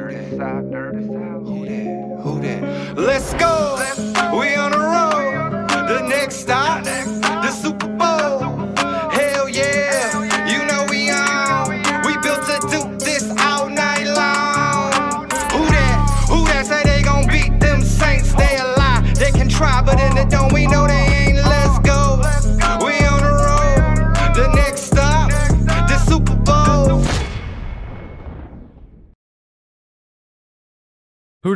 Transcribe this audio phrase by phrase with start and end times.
[0.00, 0.24] That?
[0.24, 1.40] Who that?
[1.44, 2.20] Who that?
[2.22, 2.98] Who that?
[2.98, 3.76] Let's go.
[4.38, 5.68] We on the road.
[5.88, 6.84] The next stop,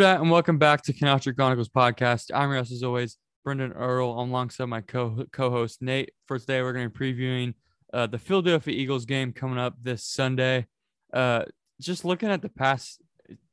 [0.01, 2.31] dat and welcome back to Canatra Chronicles podcast.
[2.33, 6.13] I'm your host as always, Brendan Earl, alongside my co co-host Nate.
[6.25, 7.53] For today, we're going to be previewing
[7.93, 10.67] uh, the Philadelphia Eagles game coming up this Sunday.
[11.13, 11.45] Uh,
[11.83, 13.03] just looking at the past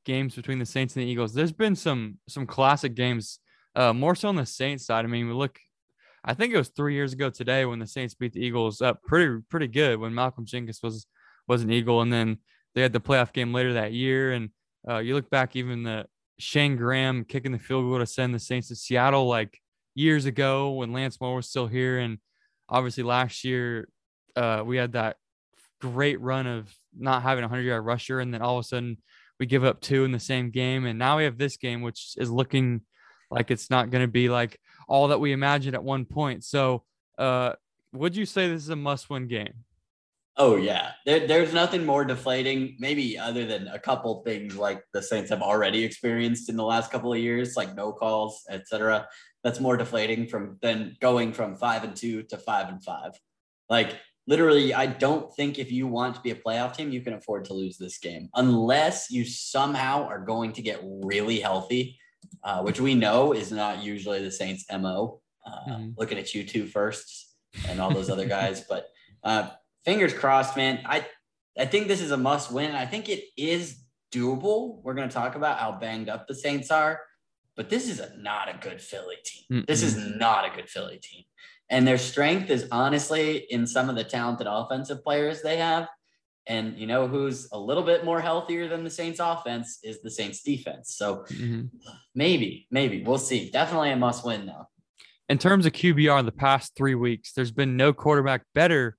[0.05, 3.39] games between the Saints and the Eagles, there's been some some classic games.
[3.75, 5.03] Uh, more so on the Saints side.
[5.03, 5.59] I mean, we look.
[6.23, 9.03] I think it was three years ago today when the Saints beat the Eagles up
[9.03, 11.07] pretty pretty good when Malcolm Jenkins was
[11.45, 12.37] was an Eagle, and then
[12.73, 14.31] they had the playoff game later that year.
[14.31, 14.49] And
[14.89, 16.05] uh, you look back, even the
[16.39, 19.59] Shayne Graham kicking the field goal to send the Saints to Seattle like
[19.95, 21.99] years ago when Lance Moore was still here.
[21.99, 22.19] And
[22.69, 23.89] obviously last year,
[24.35, 25.17] uh, we had that
[25.81, 28.19] great run of not having a 100 yard rusher.
[28.19, 28.97] And then all of a sudden,
[29.39, 30.85] we give up two in the same game.
[30.85, 32.81] And now we have this game, which is looking
[33.29, 36.43] like it's not going to be like all that we imagined at one point.
[36.43, 36.83] So,
[37.17, 37.53] uh,
[37.93, 39.53] would you say this is a must win game?
[40.39, 45.01] Oh yeah, there, there's nothing more deflating, maybe other than a couple things like the
[45.01, 49.07] Saints have already experienced in the last couple of years, like no calls, etc.
[49.43, 53.13] That's more deflating from than going from five and two to five and five.
[53.67, 53.97] Like
[54.27, 57.45] literally, I don't think if you want to be a playoff team, you can afford
[57.45, 61.97] to lose this game unless you somehow are going to get really healthy,
[62.43, 65.19] uh, which we know is not usually the Saints' mo.
[65.45, 65.93] Uh, Mhm.
[65.97, 67.33] Looking at you two firsts
[67.67, 68.89] and all those other guys, but.
[69.23, 69.49] Uh,
[69.87, 70.81] fingers crossed, man.
[70.85, 71.07] I
[71.57, 72.75] I think this is a must win.
[72.75, 73.79] I think it is
[74.13, 74.81] doable.
[74.83, 76.99] We're going to talk about how banged up the Saints are,
[77.55, 79.63] but this is a, not a good Philly team.
[79.67, 81.23] This is not a good Philly team.
[81.69, 85.87] And their strength is honestly in some of the talented offensive players they have.
[86.45, 90.11] And you know who's a little bit more healthier than the Saints offense is the
[90.11, 90.95] Saints defense.
[90.95, 91.69] So Mhm.
[92.13, 93.49] maybe, maybe we'll see.
[93.49, 94.67] Definitely a must win though.
[95.29, 98.95] in terms of QBR in the past three weeks, there's been no quarterback better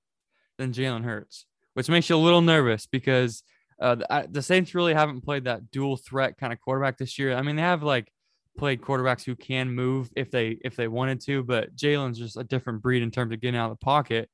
[0.59, 3.41] than Jalen Hurts, which makes you a little nervous because
[3.81, 7.17] uh, the, I- the Saints really haven't played that dual threat kind of quarterback this
[7.17, 7.35] year.
[7.35, 8.11] I mean, they have like
[8.57, 12.43] played quarterbacks who can move if they if they wanted to, but Jalen's just a
[12.43, 14.29] different breed in terms of getting out of the pocket.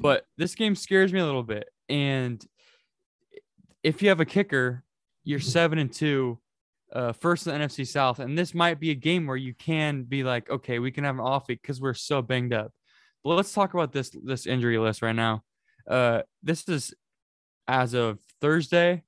[0.00, 2.44] But this game scares me a little bit, and
[3.82, 4.82] if you have a kicker,
[5.24, 6.40] you're seven and two,
[6.92, 10.02] uh, first in the NFC South, and this might be a game where you can
[10.02, 12.72] be like, okay, we can have an off week because we're so banged up.
[13.22, 15.42] But let's talk about this this injury list right now.
[15.88, 16.94] Uh, this is
[17.68, 19.04] as of Thursday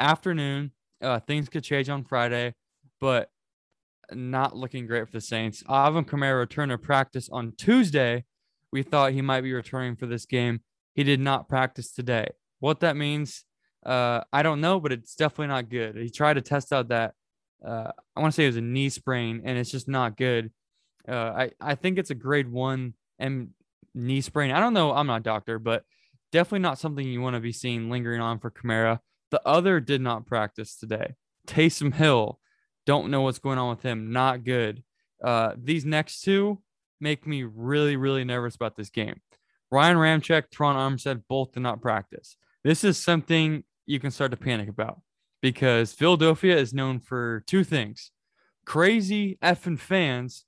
[0.00, 0.72] afternoon.
[1.00, 2.54] Uh, things could change on Friday,
[3.00, 3.30] but
[4.12, 5.62] not looking great for the Saints.
[5.68, 8.24] Alvin Kamara returned to practice on Tuesday.
[8.72, 10.60] We thought he might be returning for this game.
[10.94, 12.28] He did not practice today.
[12.60, 13.44] What that means,
[13.86, 15.96] uh, I don't know, but it's definitely not good.
[15.96, 17.14] He tried to test out that
[17.64, 20.50] uh, I want to say it was a knee sprain, and it's just not good.
[21.08, 23.50] Uh, I I think it's a grade one and
[23.94, 24.50] knee sprain.
[24.50, 24.92] I don't know.
[24.92, 25.84] I'm not a doctor, but
[26.32, 29.00] definitely not something you want to be seeing lingering on for Kamara.
[29.30, 31.14] The other did not practice today.
[31.46, 32.38] Taysom Hill,
[32.86, 34.12] don't know what's going on with him.
[34.12, 34.82] Not good.
[35.22, 36.62] Uh, these next two
[37.00, 39.20] make me really, really nervous about this game.
[39.70, 42.36] Ryan Ramczyk, Tron Armstead both did not practice.
[42.64, 45.00] This is something you can start to panic about
[45.42, 48.10] because Philadelphia is known for two things
[48.64, 50.44] crazy effing fans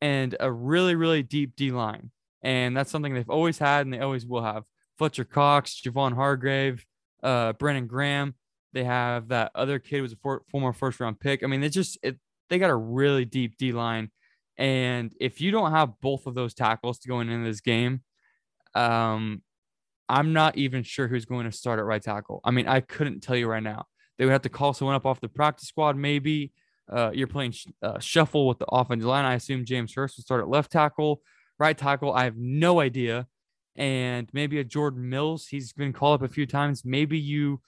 [0.00, 2.10] and a really, really deep D line.
[2.42, 4.64] And that's something they've always had and they always will have.
[4.98, 6.84] Fletcher Cox, Javon Hargrave,
[7.22, 8.34] uh, Brandon Graham.
[8.72, 11.42] They have that other kid was a for, former first round pick.
[11.42, 12.18] I mean, they just it,
[12.50, 14.10] they got a really deep D line,
[14.56, 18.02] and if you don't have both of those tackles to going into this game,
[18.74, 19.42] um,
[20.08, 22.40] I'm not even sure who's going to start at right tackle.
[22.44, 23.86] I mean, I couldn't tell you right now.
[24.18, 25.96] They would have to call someone up off the practice squad.
[25.96, 26.52] Maybe
[26.90, 29.24] uh, you're playing sh- uh, shuffle with the offensive line.
[29.24, 31.22] I assume James Hurst will start at left tackle.
[31.58, 33.26] Right tackle, I have no idea.
[33.78, 36.84] And maybe a Jordan Mills, he's been called up a few times.
[36.84, 37.60] Maybe you,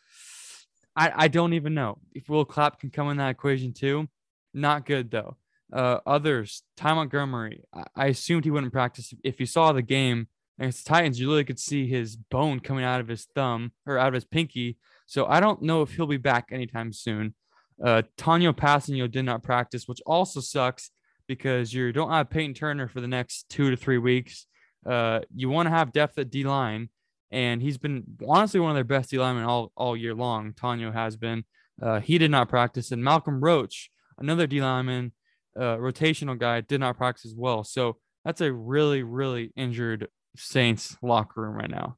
[0.96, 4.08] I, I don't even know if Will Clapp can come in that equation too.
[4.52, 5.36] Not good though.
[5.72, 9.14] Uh, others, Ty Montgomery, I, I assumed he wouldn't practice.
[9.22, 10.26] If you saw the game
[10.58, 13.96] against the Titans, you literally could see his bone coming out of his thumb or
[13.96, 14.78] out of his pinky.
[15.06, 17.34] So I don't know if he'll be back anytime soon.
[17.82, 20.90] Uh, Tanoh Kpassagnon did not practice, which also sucks
[21.28, 24.46] because you don't have Payton Turner for the next two to three weeks.
[24.86, 26.88] Uh, you want to have depth at D line,
[27.30, 30.52] and he's been honestly one of their best D linemen all, all year long.
[30.52, 31.44] Tanoh has been.
[31.80, 35.12] Uh, he did not practice, and Malcolm Roach, another D lineman,
[35.56, 37.64] uh, rotational guy, did not practice as well.
[37.64, 41.96] So that's a really, really injured Saints locker room right now.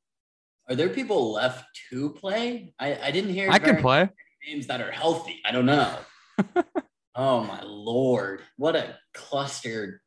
[0.68, 2.72] Are there people left to play?
[2.78, 3.50] I, I didn't hear.
[3.50, 4.08] I can play
[4.46, 5.40] names that are healthy.
[5.44, 5.96] I don't know.
[7.14, 10.00] oh my lord, what a clustered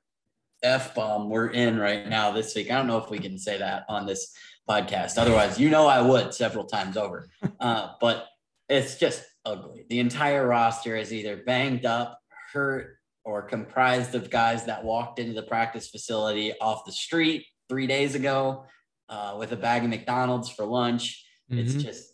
[0.66, 2.72] f bomb we're in right now this week.
[2.72, 4.34] I don't know if we can say that on this
[4.68, 5.18] podcast.
[5.18, 7.30] Otherwise, you know I would several times over.
[7.60, 8.28] Uh, but
[8.70, 9.86] it's just ugly.
[9.90, 12.20] The entire roster is either banged up,
[12.52, 17.88] hurt, or comprised of guys that walked into the practice facility off the street three
[17.88, 18.66] days ago
[19.10, 21.26] uh, with a bag of McDonald's for lunch.
[21.52, 21.62] Mm-hmm.
[21.62, 22.14] It's just,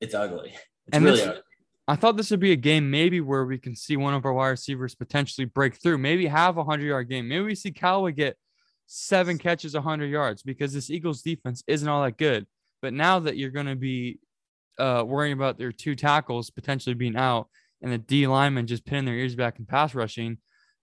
[0.00, 0.50] it's ugly.
[0.86, 1.42] It's and really this, ugly.
[1.88, 4.32] I thought this would be a game maybe where we can see one of our
[4.32, 7.28] wide receivers potentially break through, maybe have a hundred yard game.
[7.28, 8.36] Maybe we see Callaway get
[8.86, 12.46] seven catches, a hundred yards because this Eagles defense isn't all that good.
[12.82, 14.18] But now that you're going to be
[14.78, 17.48] uh, worrying about their two tackles potentially being out
[17.82, 20.38] and the D linemen just pinning their ears back and pass rushing,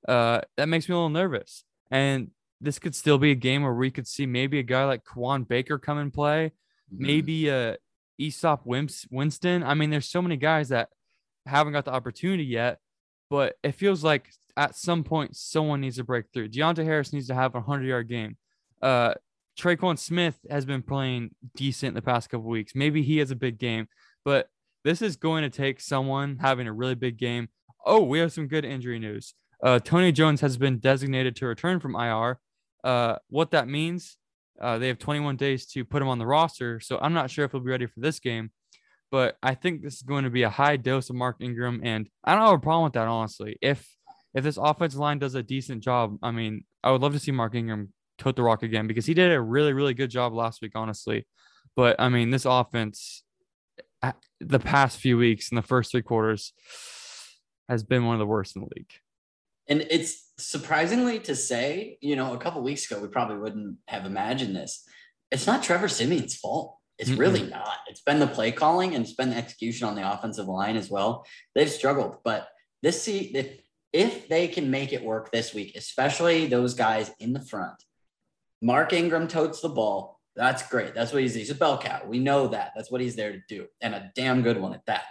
[0.08, 1.66] uh, that makes me a little nervous.
[1.92, 5.04] And this could still be a game where we could see maybe a guy like
[5.04, 6.54] Kawaan Baker come and play,
[6.94, 7.06] mm-hmm.
[7.06, 7.76] maybe uh,
[8.20, 9.64] Easop Winston.
[9.64, 10.90] I mean, there's so many guys that
[11.46, 12.80] haven't got the opportunity yet,
[13.30, 16.50] but it feels like at some point someone needs to break through.
[16.50, 18.38] Deonte Harris needs to have a hundred yard game.
[18.82, 19.14] Uh,
[19.58, 22.74] Tre'Quan Smith has been playing decent the past couple weeks.
[22.76, 23.88] Maybe he has a big game,
[24.26, 24.48] but
[24.84, 27.50] this is going to take someone having a really big game.
[27.86, 29.34] Oh, we have some good injury news.
[29.62, 32.40] Uh, Tony Jones has been designated to return from IR.
[32.84, 34.18] Uh, what that means,
[34.62, 36.80] uh, they have 21 days to put him on the roster.
[36.80, 38.52] So I'm not sure if he'll be ready for this game,
[39.12, 41.82] but I think this is going to be a high dose of Mark Ingram.
[41.84, 43.58] And I don't have a problem with that, honestly.
[43.62, 43.88] If
[44.34, 47.32] if this offensive line does a decent job, I mean, I would love to see
[47.32, 50.62] Mark Ingram tote the rock again because he did a really, really good job last
[50.62, 51.28] week, honestly.
[51.76, 53.24] But I mean, this offense,
[54.40, 56.54] the past few weeks in the first three quarters,
[57.70, 58.92] has been one of the worst in the league.
[59.68, 64.06] And it's surprisingly to say, you know, a couple weeks ago, we probably wouldn't have
[64.06, 64.86] imagined this.
[65.32, 66.78] It's not Trevor Siemian's fault.
[67.00, 67.78] It's mm really not.
[67.88, 70.90] It's been the play calling and it's been the execution on the offensive line as
[70.90, 71.26] well.
[71.56, 72.48] They've struggled, but
[72.82, 73.60] this see if
[73.92, 77.84] if they can make it work this week, especially those guys in the front.
[78.62, 80.20] Mark Ingram totes the ball.
[80.36, 80.96] That's great.
[80.96, 82.02] That's what he's he's a bell cow.
[82.06, 82.72] We know that.
[82.76, 85.06] That's what he's there to do, and a damn good one at that.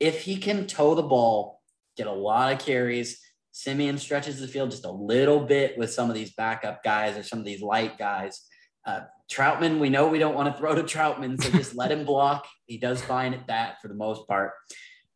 [0.00, 1.60] If he can toe the ball,
[1.96, 3.20] get a lot of carries,
[3.56, 7.22] Siemian stretches the field just a little bit with some of these backup guys or
[7.22, 8.42] some of these light guys.
[8.84, 9.00] Uh,
[9.32, 12.46] Trautman, we know we don't want to throw to Trautman, so just let him block.
[12.66, 14.52] He does fine at that for the most part.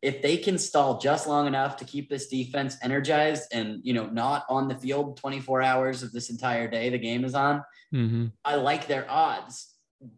[0.01, 4.07] If they can stall just long enough to keep this defense energized and you know
[4.07, 7.63] not on the field 24 hours of this entire day the game is on,
[7.93, 8.25] mm-hmm.
[8.43, 9.71] I like their odds.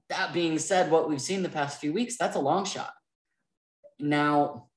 [0.07, 2.93] That being said, what we've seen the past few weeks, that's a long shot.
[3.99, 4.69] Now,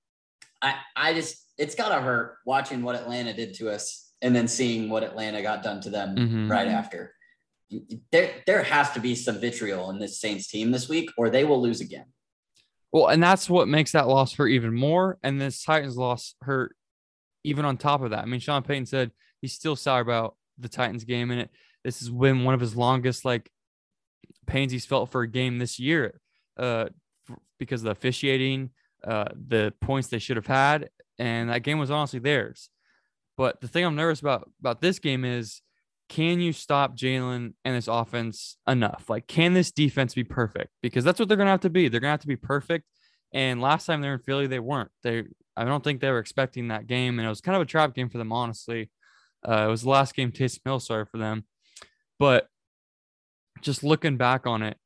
[0.61, 4.89] I I just it's gotta hurt watching what Atlanta did to us and then seeing
[4.89, 6.51] what Atlanta got done to them mm-hmm.
[6.51, 7.13] right after.
[8.13, 11.45] There, there has to be some vitriol in this Saints team this week, or they
[11.45, 12.07] will lose again.
[12.93, 15.19] Well, and that's what makes that loss hurt even more.
[15.23, 16.77] And this Titans loss hurt
[17.45, 18.21] even on top of that.
[18.21, 19.11] I mean, Sean Payton said
[19.41, 21.51] he's still sour about the Titans game, and it
[21.85, 23.51] this has been one of his longest like
[24.47, 26.21] pains he's felt for a game this year,
[26.57, 26.87] uh,
[27.59, 28.71] because of the officiating,
[29.07, 32.71] uh, the points they should have had, and that game was honestly theirs.
[33.37, 35.61] But the thing I'm nervous about about this game is
[36.09, 39.07] can you stop Jalen and this offense enough?
[39.09, 40.71] Like, can this defense be perfect?
[40.83, 41.89] Because that's what they're gonna have to be.
[41.89, 42.85] They're gonna have to be perfect.
[43.33, 44.91] And last time they're in Philly, they weren't.
[45.03, 45.25] They
[45.57, 47.95] I don't think they were expecting that game, and it was kind of a trap
[47.95, 48.91] game for them, honestly.
[49.47, 51.45] Uh, it was the last game Taysom Hill started for them,
[52.19, 52.49] but
[53.63, 54.77] just looking back on it,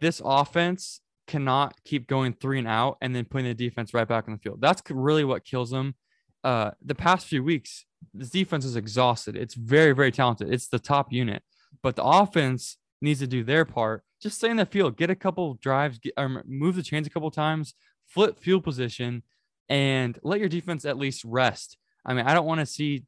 [0.00, 4.26] this offense cannot keep going three and out and then putting the defense right back
[4.26, 4.60] in the field.
[4.60, 5.94] That's really what kills them.
[6.42, 9.36] Uh, the past few weeks, this defense is exhausted.
[9.36, 10.52] It's very, very talented.
[10.52, 11.42] It's the top unit,
[11.82, 14.02] but the offense needs to do their part.
[14.20, 16.14] Just stay in the field, get a couple drives, get,
[16.46, 17.74] move the chains a couple times,
[18.06, 19.22] flip field position,
[19.68, 21.76] and let your defense at least rest.
[22.04, 23.04] I mean, I don't want to see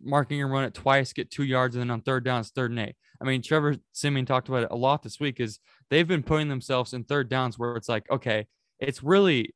[0.00, 2.70] Mark Ingram run it twice, get two yards, and then on third down, it's third
[2.70, 2.96] and eight.
[3.20, 5.40] I mean, Trevor Siemian talked about it a lot this week.
[5.40, 5.60] Is
[5.92, 8.46] they've been putting themselves in third downs where it's like, okay,
[8.80, 9.54] it's really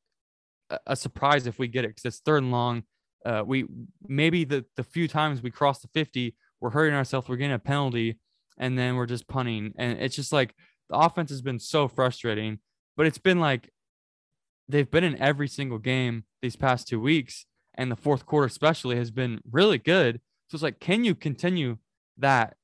[0.86, 2.82] a surprise if we get it because it's third and long.
[3.24, 3.64] Uh, we
[4.06, 7.58] maybe the the few times we cross the 50, we're hurting ourselves, we're getting a
[7.58, 8.18] penalty,
[8.58, 9.72] and then we're just punting.
[9.78, 10.54] And it's just like
[10.90, 12.58] the offense has been so frustrating,
[12.98, 13.70] but it's been like
[14.68, 18.96] they've been in every single game these past two weeks, and the fourth quarter especially
[18.96, 20.20] has been really good.
[20.48, 21.78] So it's like, can you continue
[22.18, 22.56] that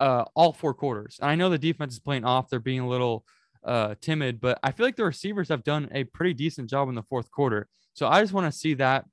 [0.00, 1.18] uh, all four quarters?
[1.20, 3.24] And I know the defense is playing off; they're being a little
[3.64, 6.94] uh, timid, but I feel like the receivers have done a pretty decent job in
[6.94, 7.68] the fourth quarter.
[7.94, 9.04] So I just want to see that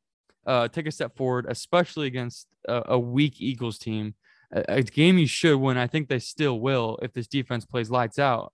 [0.45, 4.15] uh, take a step forward, especially against a, a weak Eagles team.
[4.51, 5.77] A, a, game you should win.
[5.77, 8.53] I think they still will if this defense plays lights out.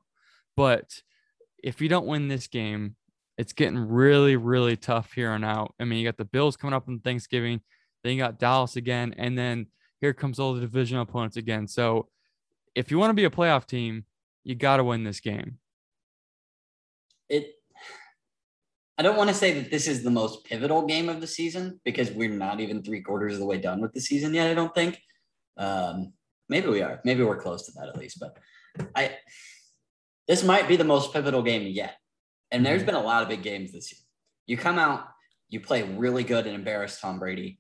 [0.55, 1.01] But
[1.63, 2.95] if you don't win this game,
[3.37, 5.73] it's getting really, really tough here on out.
[5.79, 7.61] I mean, you got the Bills coming up on Thanksgiving,
[8.03, 9.67] then you got Dallas again, and then
[10.01, 11.67] here comes all the divisional opponents again.
[11.67, 12.07] So
[12.79, 14.05] if you want to be a playoff team,
[14.45, 15.57] you got to win this game.
[17.27, 17.55] It
[18.97, 21.79] I don't want to say that this is the most pivotal game of the season
[21.85, 24.49] because we're not even three quarters of the way done with the season yet.
[24.49, 24.99] I don't think.
[25.57, 26.13] Um,
[26.49, 26.99] maybe we are.
[27.05, 28.19] Maybe we're close to that at least.
[28.19, 28.37] But
[28.95, 29.17] I,
[30.27, 31.95] this might be the most pivotal game yet.
[32.51, 32.87] And there's mm-hmm.
[32.87, 33.99] been a lot of big games this year.
[34.47, 35.05] You come out,
[35.49, 37.59] you play really good and embarrass Tom Brady,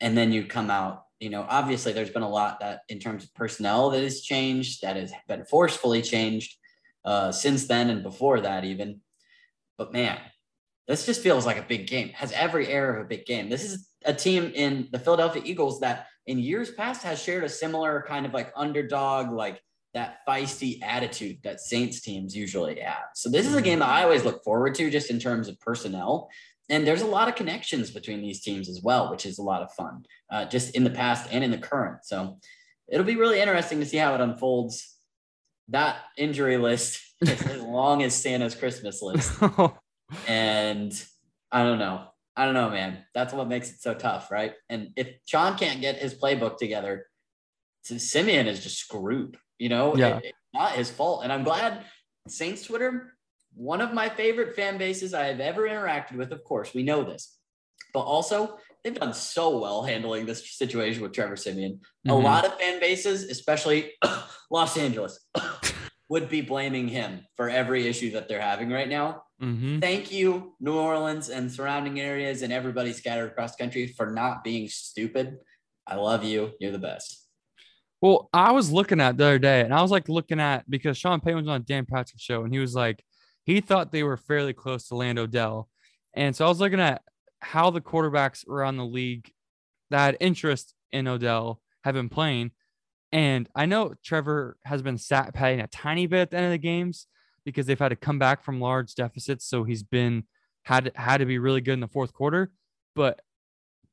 [0.00, 1.04] and then you come out.
[1.20, 4.82] You know, obviously, there's been a lot that in terms of personnel that has changed,
[4.82, 6.56] that has been forcefully changed
[7.04, 9.00] uh, since then and before that even.
[9.76, 10.18] But man,
[10.86, 13.48] this just feels like a big game, has every air of a big game.
[13.48, 17.48] This is a team in the Philadelphia Eagles that in years past has shared a
[17.48, 19.60] similar kind of like underdog, like
[19.94, 23.04] that feisty attitude that Saints teams usually have.
[23.14, 25.58] So this is a game that I always look forward to just in terms of
[25.60, 26.28] personnel.
[26.70, 29.62] And there's a lot of connections between these teams as well, which is a lot
[29.62, 32.04] of fun, uh, just in the past and in the current.
[32.04, 32.38] So
[32.88, 34.96] it'll be really interesting to see how it unfolds.
[35.68, 39.38] That injury list is as long as Santa's Christmas list.
[40.26, 40.92] And
[41.52, 42.06] I don't know.
[42.36, 43.04] I don't know, man.
[43.14, 44.54] That's what makes it so tough, right?
[44.68, 47.06] And if Sean can't get his playbook together,
[47.82, 49.36] Siemian is just screwed.
[49.58, 50.18] You know, yeah.
[50.18, 51.24] It, it's not his fault.
[51.24, 51.84] And I'm glad
[52.28, 53.14] Saints Twitter,
[53.58, 56.32] one of my favorite fan bases I have ever interacted with.
[56.32, 57.36] Of course, we know this,
[57.92, 61.72] but also they've done so well handling this situation with Trevor Siemian.
[61.72, 62.10] Mm-hmm.
[62.10, 63.92] A lot of fan bases, especially
[64.50, 65.26] Los Angeles,
[66.08, 69.24] would be blaming him for every issue that they're having right now.
[69.42, 69.80] Mm-hmm.
[69.80, 74.44] Thank you, New Orleans and surrounding areas and everybody scattered across the country for not
[74.44, 75.38] being stupid.
[75.86, 76.52] I love you.
[76.60, 77.26] You're the best.
[78.00, 80.96] Well, I was looking at the other day and I was like looking at because
[80.96, 83.02] Sean Payton was on Dan Patrick show and he was like,
[83.48, 85.68] he thought they were fairly close to Land Odell.
[86.14, 87.02] And so I was looking at
[87.40, 89.32] how the quarterbacks around the league
[89.90, 92.50] that had interest in Odell have been playing.
[93.10, 96.52] And I know Trevor has been sat patting a tiny bit at the end of
[96.52, 97.06] the games,
[97.48, 99.46] because they've had to come back from large deficits.
[99.46, 100.24] So he's been
[100.64, 102.52] had had to be really good in the fourth quarter.
[102.94, 103.22] But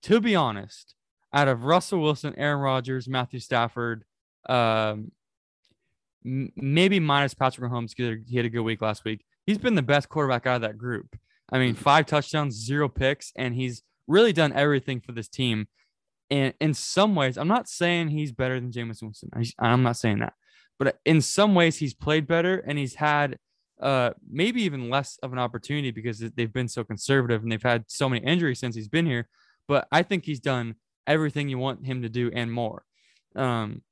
[0.03, 0.93] to be honest,
[1.31, 4.03] out of Russell Wilson, Aaron Rodgers, Matthew Stafford,
[4.49, 5.13] um,
[6.23, 9.23] maybe minus Patrick Mahomes because he had a good week last week.
[9.45, 11.17] He's been the best quarterback out of that group.
[11.51, 15.67] I mean, five touchdowns, zero picks, and he's really done everything for this team.
[16.31, 19.29] And in some ways, I'm not saying he's better than Jameis Winston.
[19.59, 20.33] I'm not saying that,
[20.79, 23.37] but in some ways, he's played better and he's had
[23.79, 27.83] uh, maybe even less of an opportunity because they've been so conservative and they've had
[27.87, 29.27] so many injuries since he's been here.
[29.67, 30.75] But I think he's done
[31.05, 32.83] everything you want him to do and more.
[33.35, 33.83] Um,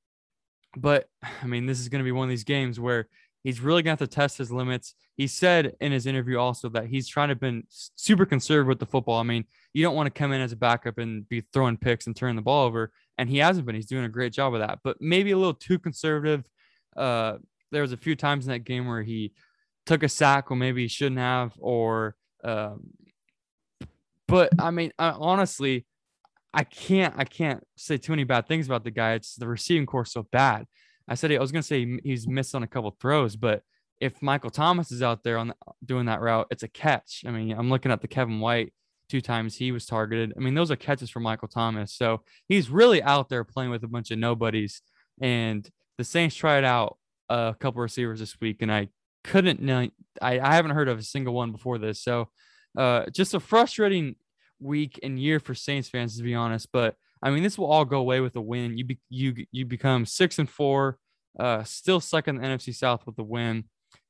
[0.75, 1.07] but
[1.43, 3.07] I mean, this is going to be one of these games where
[3.43, 4.95] he's really going to have to test his limits.
[5.15, 8.85] He said in his interview also that he's trying to be super conservative with the
[8.85, 9.19] football.
[9.19, 12.07] I mean, you don't want to come in as a backup and be throwing picks
[12.07, 12.91] and turning the ball over.
[13.17, 13.75] And he hasn't been.
[13.75, 16.47] He's doing a great job of that, but maybe a little too conservative.
[16.95, 17.37] Uh,
[17.71, 19.33] there was a few times in that game where he
[19.85, 22.91] took a sack when maybe he shouldn't have, or, um,
[24.27, 25.85] but I mean, I, honestly,
[26.53, 29.13] I can't, I can't say too many bad things about the guy.
[29.13, 30.65] It's the receiving corps so bad.
[31.07, 33.61] I said I was gonna say he's missed on a couple throws, but
[33.99, 35.55] if Michael Thomas is out there on the,
[35.85, 37.23] doing that route, it's a catch.
[37.25, 38.73] I mean, I'm looking at the Kevin White
[39.09, 40.33] two times he was targeted.
[40.35, 41.93] I mean, those are catches for Michael Thomas.
[41.93, 44.81] So he's really out there playing with a bunch of nobodies.
[45.21, 46.97] And the Saints tried out
[47.29, 48.89] a couple receivers this week, and I
[49.23, 49.69] couldn't.
[50.21, 52.01] I, I haven't heard of a single one before this.
[52.01, 52.29] So
[52.77, 54.15] uh, just a frustrating
[54.59, 56.69] week and year for Saints fans, to be honest.
[56.73, 58.77] But I mean, this will all go away with a win.
[58.77, 60.97] You be, you you become six and four,
[61.39, 63.63] uh, still second in the NFC South with a win.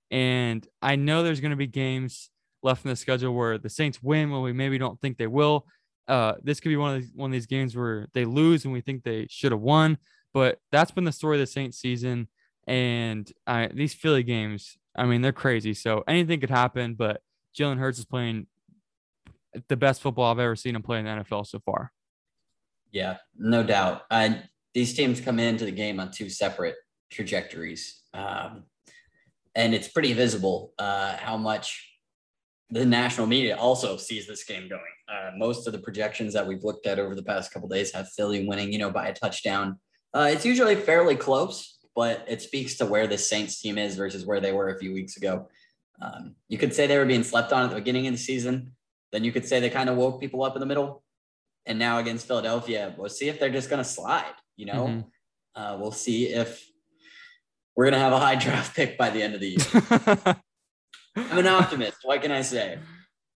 [0.10, 2.32] And I know there's going to be games
[2.64, 5.68] left in the schedule where the Saints win when we maybe don't think they will.
[6.08, 8.74] uh, this could be one of these, one of these games where they lose and
[8.74, 9.98] we think they should have won.
[10.34, 12.28] But that's been the story of the Saints season.
[12.68, 15.74] And uh, these Philly games, I mean, they're crazy.
[15.74, 16.96] So anything could happen.
[16.96, 17.22] But
[17.58, 18.48] Jalen Hurts is playing
[19.68, 21.92] the best football I've ever seen him play in the NFL so far.
[22.94, 24.04] Yeah, no doubt.
[24.74, 26.76] These teams come into the game on two separate
[27.12, 28.02] trajectories.
[28.14, 28.64] Um,
[29.56, 31.90] and it's pretty visible uh, how much
[32.70, 34.82] the national media also sees this game going.
[35.08, 38.10] Uh, most of the projections that we've looked at over the past couple days have
[38.10, 39.80] Philly winning, you know, by a touchdown.
[40.14, 44.26] Uh, it's usually fairly close, but it speaks to where the Saints team is versus
[44.26, 45.48] where they were a few weeks ago.
[46.02, 48.72] Um, you could say they were being slept on at the beginning of the season.
[49.12, 51.03] Then you could say they kind of woke people up in the middle.
[51.66, 54.34] And now against Philadelphia, we'll see if they're just going to slide.
[54.58, 55.62] You know, mm-hmm.
[55.62, 56.66] uh, we'll see if
[57.76, 60.36] we're going to have a high draft pick by the end of the year.
[61.16, 61.98] I'm an optimist.
[62.04, 62.80] What can I say?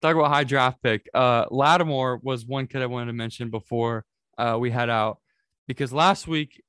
[0.01, 1.07] Talk about high draft pick.
[1.13, 4.05] Uh, Lattimore was one kid I wanted to mention before
[4.38, 5.19] uh, we head out
[5.67, 6.62] because last week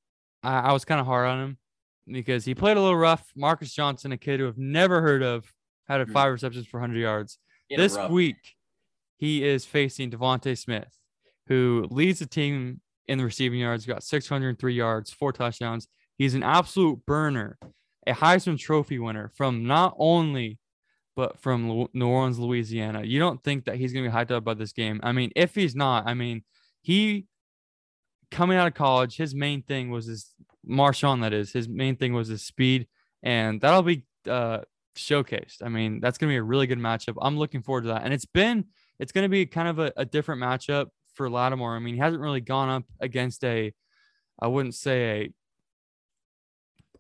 [0.43, 1.59] I, I was kind of hard on him
[2.07, 3.31] because he played a little rough.
[3.37, 5.53] Marcus Johnson, a kid who I've never heard of,
[5.87, 6.13] had mm-hmm.
[6.13, 7.39] five receptions for 100 yards.
[7.71, 8.57] This week,
[9.19, 10.97] he is facing DeVonta Smith,
[11.49, 15.89] who leads the team in the receiving yards, got 603 yards, four touchdowns.
[16.17, 17.59] He's an absolute burner,
[18.07, 20.59] a Heisman Trophy winner from not only
[21.17, 23.03] but from New Orleans, Louisiana.
[23.03, 25.01] You don't think that he's going to be hyped up by this game.
[25.03, 26.45] I mean, if he's not, I mean,
[26.81, 27.27] he
[28.31, 30.33] coming out of college, his main thing was his
[30.69, 32.87] Marshon, that is, his main thing was his speed,
[33.23, 34.61] and that'll be uh,
[34.97, 35.63] showcased.
[35.63, 37.17] I mean, that's going to be a really good matchup.
[37.21, 38.05] I'm looking forward to that.
[38.05, 38.67] And it's been,
[39.01, 40.87] it's going to be kind of a, a different matchup
[41.19, 41.77] for Lattimore.
[41.77, 43.75] I mean, he hasn't really gone up against a,
[44.41, 45.33] I wouldn't say a,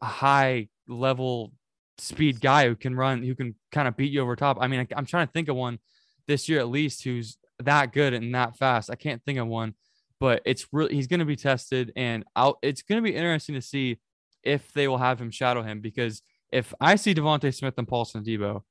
[0.02, 1.52] a high level
[1.96, 4.58] speed guy who can run, who can kind of beat you over top.
[4.60, 5.78] I mean, I, am trying to think of one
[6.26, 8.90] this year at least who's that good and that fast.
[8.90, 9.74] I can't think of one,
[10.20, 13.54] but it's really he's going to be tested, and I'll, it's going to be interesting
[13.54, 13.98] to see
[14.42, 16.22] if they will have him shadow him because
[16.52, 18.62] if I see DeVonta Smith and Paulson Adebo,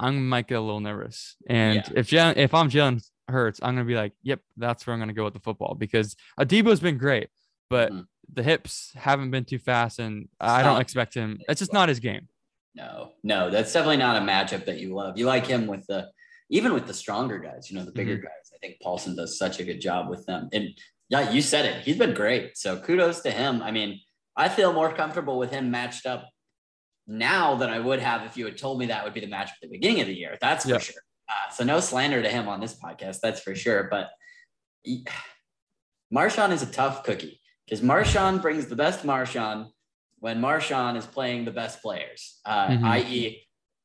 [0.00, 1.36] I might get a little nervous.
[1.48, 1.90] And yeah.
[1.96, 5.12] if Jalen, if I'm Jalen Hurts, I'm gonna be like, yep, that's where I'm gonna
[5.12, 7.28] go with the football because Adebo's been great,
[7.70, 8.02] but mm-hmm.
[8.32, 11.38] the hips haven't been too fast, and I don't expect him.
[11.48, 12.28] It's just not his game.
[12.74, 15.18] No, no, that's definitely not a matchup that you love.
[15.18, 16.08] You like him with the
[16.50, 18.22] even with the stronger guys, you know, the bigger mm-hmm.
[18.22, 18.52] guys.
[18.54, 20.48] I think Paulson does such a good job with them.
[20.52, 20.70] And
[21.08, 21.82] yeah, you said it.
[21.82, 22.56] He's been great.
[22.56, 23.62] So kudos to him.
[23.62, 24.00] I mean,
[24.36, 26.28] I feel more comfortable with him matched up
[27.06, 29.48] now than I would have if you had told me that would be the match
[29.48, 30.36] at the beginning of the year.
[30.40, 31.02] That's for sure.
[31.28, 33.20] Uh, so no slander to him on this podcast.
[33.20, 33.88] That's for sure.
[33.90, 34.10] But
[34.82, 35.06] he,
[36.14, 39.68] Marshon is a tough cookie because Marshon brings the best Marshon
[40.20, 42.84] when Marshon is playing the best players, uh, mm-hmm.
[42.86, 43.42] i.e.,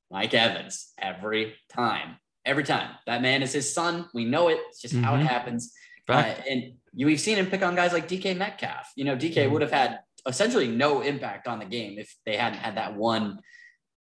[0.09, 2.17] Mike Evans, every time.
[2.45, 2.89] Every time.
[3.05, 4.07] That man is his son.
[4.13, 4.59] We know it.
[4.69, 5.03] It's just mm-hmm.
[5.03, 5.27] how it mm-hmm.
[5.27, 5.73] happens.
[6.07, 8.91] Uh, and you, we've seen him pick on guys like DK Metcalf.
[8.95, 9.53] You know, DK mm-hmm.
[9.53, 13.39] would have had essentially no impact on the game if they hadn't had that one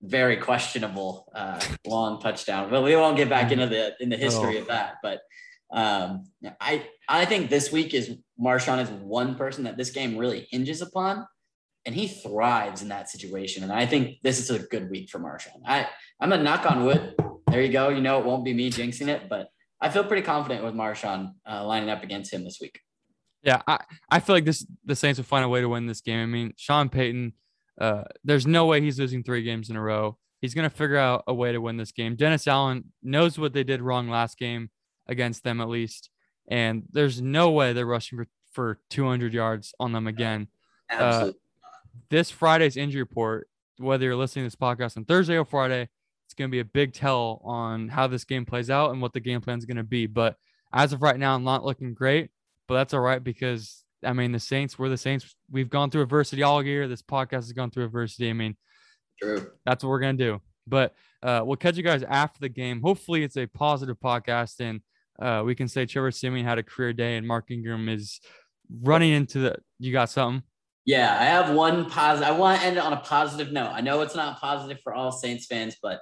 [0.02, 2.70] very questionable uh, long touchdown.
[2.70, 4.62] But we won't get back into the in the history oh.
[4.62, 4.94] of that.
[5.02, 5.20] But
[5.72, 6.24] um,
[6.60, 10.82] I I think this week is Marshon is one person that this game really hinges
[10.82, 11.26] upon
[11.86, 13.62] and he thrives in that situation.
[13.62, 15.60] And I think this is a good week for Marshon.
[15.66, 15.88] I
[16.20, 17.14] I'm a knock on wood.
[17.50, 17.88] There you go.
[17.88, 19.48] You know, it won't be me jinxing it, but
[19.80, 22.80] I feel pretty confident with Marshon uh, lining up against him this week.
[23.42, 23.78] Yeah, I,
[24.10, 26.20] I feel like this the Saints will find a way to win this game.
[26.20, 27.32] I mean, Sean Payton,
[27.80, 30.18] uh, there's no way he's losing three games in a row.
[30.40, 32.16] He's gonna figure out a way to win this game.
[32.16, 34.70] Dennis Allen knows what they did wrong last game
[35.08, 36.10] against them at least,
[36.48, 40.48] and there's no way they're rushing for, for 200 yards on them again.
[40.90, 41.30] Absolutely.
[41.30, 41.34] Uh,
[42.10, 45.88] this Friday's injury report, whether you're listening to this podcast on Thursday or Friday,
[46.26, 49.12] it's going to be a big tell on how this game plays out and what
[49.12, 50.06] the game plan is going to be.
[50.06, 50.36] But
[50.72, 52.30] as of right now, I'm not looking great,
[52.68, 55.34] but that's all right because I mean, the Saints, we're the Saints.
[55.50, 56.88] We've gone through adversity all year.
[56.88, 58.30] This podcast has gone through adversity.
[58.30, 58.56] I mean,
[59.20, 59.50] true.
[59.66, 60.40] That's what we're going to do.
[60.66, 62.80] But uh, we'll catch you guys after the game.
[62.80, 64.80] Hopefully, it's a positive podcast and
[65.20, 68.20] uh, we can say Trevor Siemian had a career day and Mark Ingram is
[68.82, 69.56] running into the.
[69.78, 70.42] You got something?
[70.86, 72.34] Yeah, I have one positive.
[72.34, 73.70] I want to end it on a positive note.
[73.70, 76.00] I know it's not positive for all Saints fans, but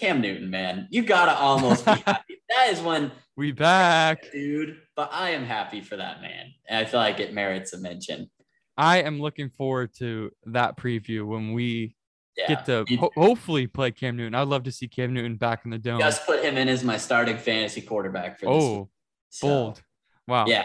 [0.00, 2.40] Cam Newton, man, you gotta almost be happy.
[2.48, 4.78] That is when we back, dude.
[4.96, 8.30] But I am happy for that man, and I feel like it merits a mention.
[8.78, 11.96] I am looking forward to that preview when we
[12.34, 14.34] yeah, get to ho- hopefully play Cam Newton.
[14.34, 16.00] I'd love to see Cam Newton back in the dome.
[16.00, 18.64] Just put him in as my starting fantasy quarterback for this.
[18.64, 18.88] Oh,
[19.28, 19.82] so, bold!
[20.26, 20.46] Wow.
[20.46, 20.64] Yeah,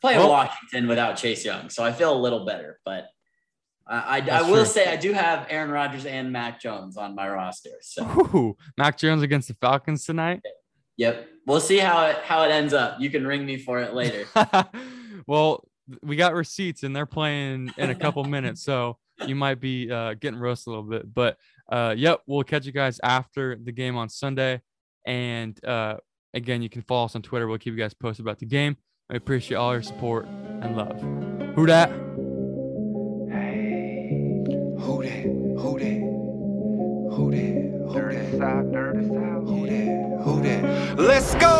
[0.00, 2.80] playing well, Washington without Chase Young, so I feel a little better.
[2.84, 3.06] But
[3.86, 4.64] I, I, I will true.
[4.64, 7.70] say I do have Aaron Rodgers and Mac Jones on my roster.
[7.80, 10.42] So Ooh, Mac Jones against the Falcons tonight.
[10.96, 11.28] Yep.
[11.46, 13.00] We'll see how it how it ends up.
[13.00, 14.24] You can ring me for it later.
[15.26, 15.64] well,
[16.02, 20.14] we got receipts and they're playing in a couple minutes, so you might be uh,
[20.14, 21.12] getting roasted a little bit.
[21.12, 21.36] But
[21.70, 24.62] uh, yep, we'll catch you guys after the game on Sunday.
[25.06, 25.96] And uh,
[26.32, 27.46] again, you can follow us on Twitter.
[27.46, 28.76] We'll keep you guys posted about the game.
[29.10, 30.98] I appreciate all your support and love.
[31.54, 32.03] Who dat?
[40.96, 41.53] Let's go!